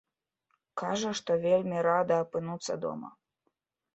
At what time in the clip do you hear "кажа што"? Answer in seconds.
0.81-1.31